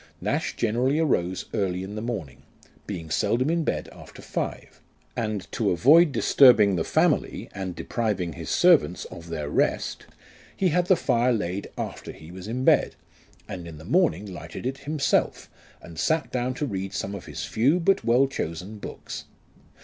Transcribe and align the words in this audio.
Nash 0.19 0.55
generally 0.55 0.97
arose 0.97 1.45
early 1.53 1.83
in 1.83 1.93
the 1.93 2.01
morning, 2.01 2.41
being 2.87 3.11
seldom 3.11 3.51
in 3.51 3.63
bed 3.63 3.87
after 3.91 4.19
five; 4.23 4.81
and 5.15 5.45
to 5.51 5.69
avoid 5.69 6.11
disturbing 6.11 6.75
the 6.75 6.83
family 6.83 7.49
and 7.53 7.75
depriving 7.75 8.33
his 8.33 8.49
servants 8.49 9.05
of 9.11 9.29
their 9.29 9.47
rest, 9.47 10.07
he 10.57 10.69
had 10.69 10.87
the 10.87 10.95
fire 10.95 11.31
laid 11.31 11.69
after 11.77 12.11
he 12.11 12.31
was 12.31 12.47
in 12.47 12.65
bed, 12.65 12.95
and 13.47 13.67
in 13.67 13.77
the 13.77 13.85
morning 13.85 14.25
lighted 14.25 14.65
it 14.65 14.79
himself, 14.89 15.51
and 15.83 15.99
sat 15.99 16.31
down 16.31 16.55
to 16.55 16.65
road 16.65 16.93
some 16.93 17.13
of 17.13 17.27
his 17.27 17.45
few 17.45 17.79
but 17.79 18.03
well 18.03 18.25
chosen 18.25 18.79
books. 18.79 19.25